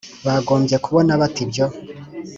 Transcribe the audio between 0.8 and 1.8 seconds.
kubona bate ibyo